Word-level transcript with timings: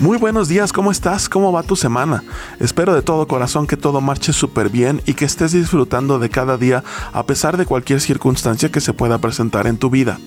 Muy 0.00 0.18
buenos 0.18 0.48
días, 0.48 0.74
¿cómo 0.74 0.90
estás? 0.90 1.26
¿Cómo 1.26 1.52
va 1.52 1.62
tu 1.62 1.74
semana? 1.74 2.22
Espero 2.60 2.94
de 2.94 3.00
todo 3.00 3.26
corazón 3.26 3.66
que 3.66 3.78
todo 3.78 4.02
marche 4.02 4.34
súper 4.34 4.68
bien 4.68 5.00
y 5.06 5.14
que 5.14 5.24
estés 5.24 5.52
disfrutando 5.52 6.18
de 6.18 6.28
cada 6.28 6.58
día 6.58 6.84
a 7.14 7.24
pesar 7.24 7.56
de 7.56 7.64
cualquier 7.64 8.02
circunstancia 8.02 8.70
que 8.70 8.82
se 8.82 8.92
pueda 8.92 9.16
presentar 9.16 9.66
en 9.66 9.78
tu 9.78 9.88
vida. 9.88 10.18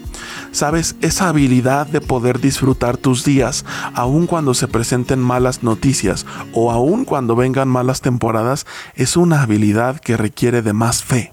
Sabes, 0.51 0.95
esa 1.01 1.29
habilidad 1.29 1.85
de 1.85 2.01
poder 2.01 2.41
disfrutar 2.41 2.97
tus 2.97 3.23
días 3.23 3.63
aun 3.93 4.25
cuando 4.25 4.55
se 4.55 4.67
presenten 4.67 5.19
malas 5.19 5.61
noticias 5.61 6.25
o 6.51 6.71
aun 6.71 7.05
cuando 7.05 7.35
vengan 7.35 7.67
malas 7.67 8.01
temporadas 8.01 8.65
es 8.95 9.17
una 9.17 9.43
habilidad 9.43 9.99
que 9.99 10.17
requiere 10.17 10.63
de 10.63 10.73
más 10.73 11.03
fe. 11.03 11.31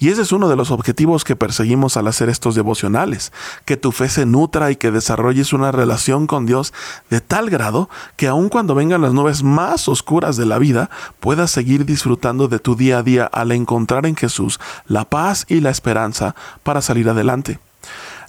Y 0.00 0.08
ese 0.08 0.22
es 0.22 0.32
uno 0.32 0.48
de 0.48 0.56
los 0.56 0.70
objetivos 0.70 1.24
que 1.24 1.36
perseguimos 1.36 1.98
al 1.98 2.08
hacer 2.08 2.30
estos 2.30 2.54
devocionales, 2.54 3.32
que 3.66 3.76
tu 3.76 3.92
fe 3.92 4.08
se 4.08 4.24
nutra 4.24 4.70
y 4.70 4.76
que 4.76 4.90
desarrolles 4.90 5.52
una 5.52 5.72
relación 5.72 6.26
con 6.26 6.46
Dios 6.46 6.72
de 7.10 7.20
tal 7.20 7.50
grado 7.50 7.90
que 8.16 8.26
aun 8.26 8.48
cuando 8.48 8.74
vengan 8.74 9.02
las 9.02 9.12
nubes 9.12 9.42
más 9.42 9.88
oscuras 9.88 10.38
de 10.38 10.46
la 10.46 10.58
vida, 10.58 10.88
puedas 11.20 11.50
seguir 11.50 11.84
disfrutando 11.84 12.48
de 12.48 12.58
tu 12.58 12.76
día 12.76 12.98
a 12.98 13.02
día 13.02 13.26
al 13.26 13.52
encontrar 13.52 14.06
en 14.06 14.16
Jesús 14.16 14.58
la 14.86 15.04
paz 15.04 15.44
y 15.48 15.60
la 15.60 15.68
esperanza 15.68 16.34
para 16.62 16.80
salir 16.80 17.06
adelante. 17.10 17.60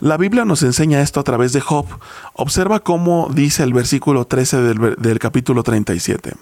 La 0.01 0.17
Biblia 0.17 0.43
nos 0.43 0.63
enseña 0.63 0.99
esto 0.99 1.21
a 1.21 1.23
través 1.23 1.53
de 1.53 1.61
Job. 1.61 1.85
Observa 2.33 2.81
cómo 2.81 3.29
dice 3.33 3.63
el 3.63 3.71
versículo 3.71 4.25
13 4.25 4.57
del, 4.57 4.95
del 4.97 5.19
capítulo 5.19 5.63
37. 5.63 6.33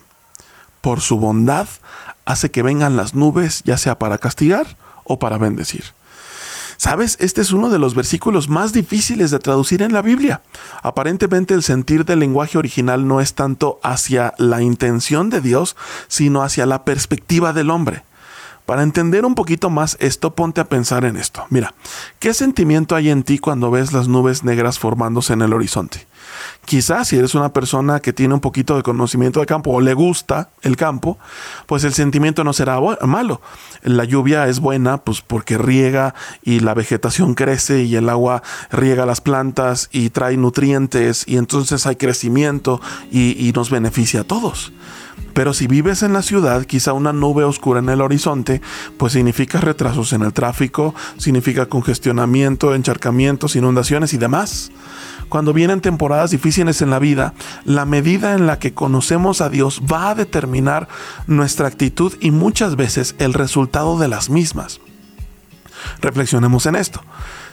Por 0.81 1.01
su 1.01 1.19
bondad 1.19 1.67
hace 2.25 2.49
que 2.49 2.63
vengan 2.63 2.97
las 2.97 3.13
nubes, 3.13 3.61
ya 3.63 3.77
sea 3.77 3.99
para 3.99 4.17
castigar 4.17 4.75
o 5.09 5.19
para 5.19 5.37
bendecir. 5.37 5.83
Sabes, 6.77 7.17
este 7.19 7.41
es 7.41 7.51
uno 7.51 7.69
de 7.69 7.79
los 7.79 7.93
versículos 7.93 8.47
más 8.47 8.71
difíciles 8.71 9.31
de 9.31 9.39
traducir 9.39 9.81
en 9.81 9.91
la 9.91 10.01
Biblia. 10.01 10.43
Aparentemente 10.81 11.53
el 11.53 11.61
sentir 11.61 12.05
del 12.05 12.19
lenguaje 12.19 12.57
original 12.57 13.05
no 13.05 13.19
es 13.19 13.33
tanto 13.33 13.81
hacia 13.83 14.33
la 14.37 14.61
intención 14.61 15.29
de 15.29 15.41
Dios, 15.41 15.75
sino 16.07 16.41
hacia 16.41 16.65
la 16.65 16.85
perspectiva 16.85 17.51
del 17.51 17.69
hombre. 17.69 18.03
Para 18.65 18.83
entender 18.83 19.25
un 19.25 19.35
poquito 19.35 19.69
más 19.69 19.97
esto, 19.99 20.35
ponte 20.35 20.61
a 20.61 20.69
pensar 20.69 21.03
en 21.03 21.17
esto. 21.17 21.43
Mira, 21.49 21.73
¿qué 22.19 22.33
sentimiento 22.33 22.95
hay 22.95 23.09
en 23.09 23.23
ti 23.23 23.39
cuando 23.39 23.71
ves 23.71 23.91
las 23.91 24.07
nubes 24.07 24.45
negras 24.45 24.79
formándose 24.79 25.33
en 25.33 25.41
el 25.41 25.51
horizonte? 25.51 26.07
Quizás 26.65 27.07
si 27.07 27.17
eres 27.17 27.35
una 27.35 27.51
persona 27.51 27.99
que 27.99 28.13
tiene 28.13 28.33
un 28.33 28.39
poquito 28.39 28.75
de 28.75 28.83
conocimiento 28.83 29.39
de 29.39 29.45
campo 29.45 29.71
o 29.71 29.81
le 29.81 29.93
gusta 29.93 30.51
el 30.61 30.75
campo, 30.77 31.17
pues 31.65 31.83
el 31.83 31.93
sentimiento 31.93 32.43
no 32.43 32.53
será 32.53 32.79
malo. 33.01 33.41
La 33.81 34.03
lluvia 34.03 34.47
es 34.47 34.59
buena 34.59 34.97
pues 34.99 35.21
porque 35.21 35.57
riega 35.57 36.13
y 36.43 36.59
la 36.59 36.73
vegetación 36.73 37.33
crece 37.33 37.83
y 37.83 37.95
el 37.95 38.09
agua 38.09 38.43
riega 38.71 39.05
las 39.05 39.21
plantas 39.21 39.89
y 39.91 40.09
trae 40.09 40.37
nutrientes 40.37 41.23
y 41.27 41.37
entonces 41.37 41.85
hay 41.85 41.95
crecimiento 41.95 42.81
y, 43.11 43.47
y 43.47 43.51
nos 43.51 43.69
beneficia 43.69 44.21
a 44.21 44.23
todos. 44.23 44.71
Pero 45.33 45.53
si 45.53 45.67
vives 45.67 46.03
en 46.03 46.13
la 46.13 46.21
ciudad, 46.21 46.65
quizá 46.65 46.93
una 46.93 47.13
nube 47.13 47.43
oscura 47.43 47.79
en 47.79 47.89
el 47.89 48.01
horizonte, 48.01 48.61
pues 48.97 49.13
significa 49.13 49.61
retrasos 49.61 50.13
en 50.13 50.23
el 50.23 50.33
tráfico, 50.33 50.95
significa 51.17 51.67
congestionamiento, 51.67 52.75
encharcamientos, 52.75 53.55
inundaciones 53.55 54.13
y 54.13 54.17
demás. 54.17 54.71
Cuando 55.29 55.53
vienen 55.53 55.79
temporadas 55.79 56.31
difíciles 56.31 56.81
en 56.81 56.89
la 56.89 56.99
vida, 56.99 57.33
la 57.63 57.85
medida 57.85 58.33
en 58.33 58.47
la 58.47 58.59
que 58.59 58.73
conocemos 58.73 59.41
a 59.41 59.49
Dios 59.49 59.81
va 59.81 60.09
a 60.09 60.15
determinar 60.15 60.87
nuestra 61.27 61.67
actitud 61.67 62.13
y 62.19 62.31
muchas 62.31 62.75
veces 62.75 63.15
el 63.19 63.33
resultado 63.33 63.99
de 63.99 64.07
las 64.07 64.29
mismas. 64.29 64.81
Reflexionemos 66.01 66.65
en 66.65 66.75
esto. 66.75 67.01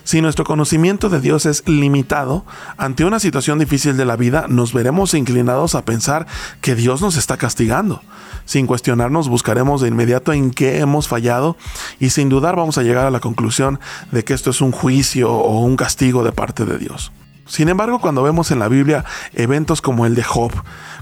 Si 0.04 0.20
nuestro 0.20 0.44
conocimiento 0.44 1.08
de 1.08 1.20
Dios 1.20 1.46
es 1.46 1.68
limitado, 1.68 2.44
ante 2.76 3.04
una 3.04 3.18
situación 3.18 3.58
difícil 3.58 3.96
de 3.96 4.04
la 4.04 4.16
vida 4.16 4.46
nos 4.48 4.72
veremos 4.72 5.14
inclinados 5.14 5.74
a 5.74 5.84
pensar 5.84 6.26
que 6.60 6.76
Dios 6.76 7.02
nos 7.02 7.16
está 7.16 7.36
castigando. 7.36 8.02
Sin 8.44 8.66
cuestionarnos 8.66 9.28
buscaremos 9.28 9.80
de 9.80 9.88
inmediato 9.88 10.32
en 10.32 10.52
qué 10.52 10.78
hemos 10.78 11.08
fallado 11.08 11.56
y 11.98 12.10
sin 12.10 12.28
dudar 12.28 12.54
vamos 12.54 12.78
a 12.78 12.84
llegar 12.84 13.04
a 13.04 13.10
la 13.10 13.20
conclusión 13.20 13.80
de 14.12 14.22
que 14.24 14.34
esto 14.34 14.50
es 14.50 14.60
un 14.60 14.70
juicio 14.70 15.32
o 15.32 15.60
un 15.60 15.76
castigo 15.76 16.22
de 16.22 16.32
parte 16.32 16.64
de 16.64 16.78
Dios. 16.78 17.12
Sin 17.46 17.68
embargo, 17.68 18.00
cuando 18.00 18.22
vemos 18.22 18.50
en 18.50 18.58
la 18.58 18.68
Biblia 18.68 19.04
eventos 19.32 19.80
como 19.80 20.04
el 20.04 20.14
de 20.14 20.24
Job, 20.24 20.52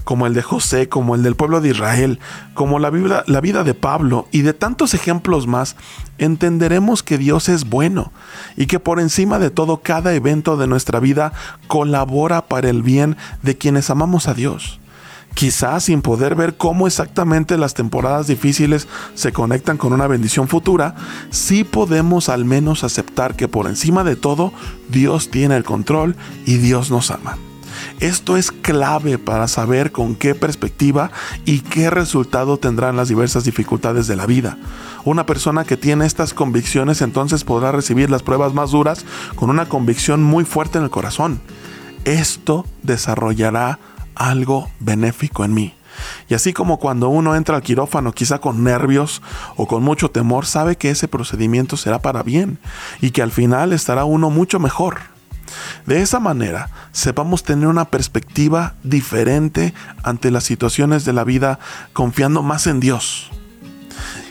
como 0.03 0.27
el 0.27 0.33
de 0.33 0.43
José, 0.43 0.87
como 0.87 1.15
el 1.15 1.23
del 1.23 1.35
pueblo 1.35 1.59
de 1.59 1.69
Israel, 1.69 2.19
como 2.53 2.77
la, 2.77 2.91
la 3.25 3.41
vida 3.41 3.63
de 3.63 3.73
Pablo 3.73 4.27
y 4.31 4.43
de 4.43 4.53
tantos 4.53 4.93
ejemplos 4.93 5.47
más, 5.47 5.75
entenderemos 6.19 7.01
que 7.01 7.17
Dios 7.17 7.49
es 7.49 7.67
bueno 7.67 8.11
y 8.55 8.67
que 8.67 8.79
por 8.79 8.99
encima 8.99 9.39
de 9.39 9.49
todo 9.49 9.77
cada 9.77 10.13
evento 10.13 10.55
de 10.55 10.67
nuestra 10.67 10.99
vida 10.99 11.33
colabora 11.67 12.45
para 12.45 12.69
el 12.69 12.83
bien 12.83 13.17
de 13.41 13.57
quienes 13.57 13.89
amamos 13.89 14.27
a 14.27 14.35
Dios 14.35 14.79
quizás 15.35 15.83
sin 15.83 16.01
poder 16.01 16.33
ver 16.33 16.57
cómo 16.57 16.87
exactamente 16.87 17.57
las 17.57 17.75
temporadas 17.75 18.25
difíciles 18.25 18.87
se 19.13 19.31
conectan 19.31 19.77
con 19.77 19.93
una 19.93 20.07
bendición 20.07 20.47
futura, 20.47 20.95
sí 21.29 21.63
podemos 21.63 22.29
al 22.29 22.45
menos 22.45 22.83
aceptar 22.83 23.35
que 23.35 23.47
por 23.47 23.67
encima 23.67 24.03
de 24.03 24.15
todo 24.15 24.51
Dios 24.89 25.29
tiene 25.29 25.55
el 25.57 25.63
control 25.63 26.15
y 26.45 26.57
Dios 26.57 26.89
nos 26.89 27.11
ama. 27.11 27.37
Esto 27.99 28.37
es 28.37 28.51
clave 28.51 29.17
para 29.17 29.47
saber 29.49 29.91
con 29.91 30.15
qué 30.15 30.33
perspectiva 30.33 31.11
y 31.43 31.59
qué 31.59 31.89
resultado 31.89 32.57
tendrán 32.57 32.95
las 32.95 33.09
diversas 33.09 33.43
dificultades 33.43 34.07
de 34.07 34.15
la 34.15 34.25
vida. 34.25 34.57
Una 35.03 35.25
persona 35.25 35.65
que 35.65 35.77
tiene 35.77 36.05
estas 36.05 36.33
convicciones 36.33 37.01
entonces 37.01 37.43
podrá 37.43 37.73
recibir 37.73 38.09
las 38.09 38.23
pruebas 38.23 38.53
más 38.53 38.71
duras 38.71 39.05
con 39.35 39.49
una 39.49 39.67
convicción 39.67 40.23
muy 40.23 40.45
fuerte 40.45 40.77
en 40.77 40.85
el 40.85 40.89
corazón. 40.89 41.41
Esto 42.05 42.65
desarrollará 42.83 43.79
algo 44.15 44.69
benéfico 44.79 45.45
en 45.45 45.53
mí. 45.53 45.73
Y 46.27 46.33
así 46.33 46.53
como 46.53 46.77
cuando 46.79 47.09
uno 47.09 47.35
entra 47.35 47.55
al 47.55 47.61
quirófano 47.61 48.11
quizá 48.11 48.39
con 48.39 48.63
nervios 48.63 49.21
o 49.55 49.67
con 49.67 49.83
mucho 49.83 50.11
temor, 50.11 50.45
sabe 50.45 50.75
que 50.75 50.89
ese 50.89 51.07
procedimiento 51.07 51.77
será 51.77 51.99
para 51.99 52.23
bien 52.23 52.59
y 53.01 53.11
que 53.11 53.21
al 53.21 53.31
final 53.31 53.73
estará 53.73 54.05
uno 54.05 54.29
mucho 54.29 54.59
mejor. 54.59 54.97
De 55.85 56.01
esa 56.01 56.19
manera, 56.19 56.69
sepamos 56.91 57.43
tener 57.43 57.67
una 57.67 57.85
perspectiva 57.85 58.73
diferente 58.83 59.73
ante 60.03 60.31
las 60.31 60.43
situaciones 60.43 61.05
de 61.05 61.13
la 61.13 61.23
vida, 61.23 61.59
confiando 61.93 62.41
más 62.41 62.67
en 62.67 62.79
Dios 62.79 63.31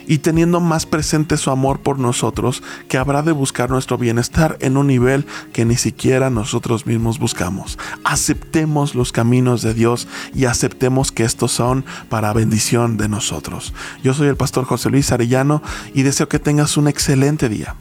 y 0.07 0.19
teniendo 0.19 0.61
más 0.61 0.87
presente 0.87 1.37
su 1.37 1.51
amor 1.51 1.81
por 1.81 1.99
nosotros, 1.99 2.63
que 2.89 2.99
habrá 2.99 3.23
de 3.23 3.33
buscar 3.33 3.71
nuestro 3.71 3.99
bienestar 3.99 4.57
en 4.61 4.77
un 4.77 4.87
nivel 4.87 5.27
que 5.53 5.65
ni 5.65 5.77
siquiera 5.77 6.31
nosotros 6.31 6.87
mismos 6.87 7.19
buscamos. 7.19 7.79
Aceptemos 8.05 8.95
los 8.95 9.13
caminos 9.13 9.63
de 9.63 9.75
Dios 9.75 10.09
y 10.35 10.47
aceptemos 10.47 11.13
que 11.13 11.25
estos 11.25 11.53
son 11.53 11.85
para 12.09 12.33
bendición 12.33 12.97
de 12.97 13.09
nosotros. 13.09 13.73
Yo 14.03 14.15
soy 14.15 14.29
el 14.29 14.37
pastor 14.37 14.65
José 14.65 14.91
Luis 14.91 15.13
Arellano 15.13 15.63
y 15.95 16.03
deseo 16.03 16.29
que 16.29 16.39
tengas 16.39 16.77
un 16.77 16.89
excelente 16.89 17.49
día. 17.49 17.75